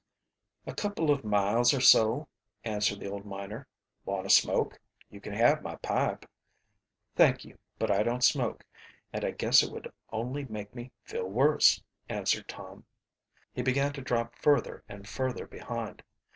"A 0.65 0.73
couple 0.73 1.11
of 1.11 1.23
miles 1.23 1.75
or 1.75 1.79
so," 1.79 2.27
answered 2.63 2.99
the 2.99 3.07
old 3.07 3.23
miner. 3.23 3.67
"Want 4.03 4.25
a 4.25 4.31
smoke? 4.31 4.79
You 5.11 5.21
can 5.21 5.33
have 5.33 5.61
my 5.61 5.75
pipe." 5.75 6.25
"Thank 7.15 7.45
you, 7.45 7.59
but 7.77 7.91
I 7.91 8.01
don't 8.01 8.23
smoke, 8.23 8.63
and 9.13 9.23
I 9.23 9.29
guess 9.29 9.61
it 9.61 9.71
would 9.71 9.93
only 10.11 10.43
make 10.45 10.73
me 10.73 10.91
feel 11.03 11.27
worse," 11.27 11.83
answered 12.09 12.47
Tom. 12.47 12.83
He 13.53 13.61
began 13.61 13.93
to 13.93 14.01
drop 14.01 14.33
further 14.33 14.83
and 14.89 15.07
further 15.07 15.45
behind. 15.45 16.01